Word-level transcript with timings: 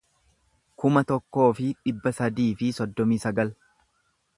kuma 0.83 1.03
tokkoo 1.11 1.45
fi 1.61 1.69
dhibba 1.83 2.17
sadii 2.23 2.51
fi 2.63 2.75
soddomii 2.79 3.23
sagal 3.27 3.59